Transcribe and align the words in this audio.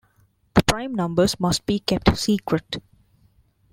The 0.55 0.63
prime 0.63 0.95
numbers 0.95 1.39
must 1.39 1.67
be 1.67 1.77
kept 1.77 2.17
secret. 2.17 2.79